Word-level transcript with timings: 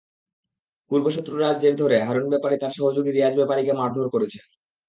পূর্বশত্রুতার 0.91 1.55
জের 1.61 1.75
ধরে 1.75 1.97
হারুন 2.07 2.25
ব্যাপারী 2.29 2.55
তাঁর 2.59 2.75
সহযোগী 2.77 3.11
রিয়াজ 3.11 3.33
ব্যাপারীকে 3.37 3.73
মারধর 3.73 4.07
করেছেন। 4.13 4.43